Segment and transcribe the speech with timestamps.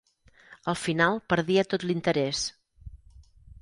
[0.73, 2.45] Al final perdia tot l'interès.